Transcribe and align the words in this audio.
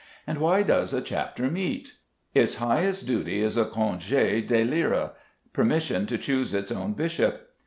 And 0.25 0.39
why 0.39 0.63
does 0.63 0.95
a 0.95 1.01
chapter 1.03 1.47
meet? 1.51 1.93
Its 2.33 2.55
highest 2.55 3.05
duty 3.05 3.39
is 3.39 3.55
a 3.55 3.65
congé 3.65 4.43
d'élire, 4.47 5.11
permission 5.53 6.07
to 6.07 6.17
choose 6.17 6.55
its 6.55 6.71
own 6.71 6.93
bishop. 6.93 7.51